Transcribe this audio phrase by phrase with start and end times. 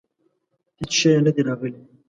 [0.79, 1.79] هیڅ شی نه دي راغلي.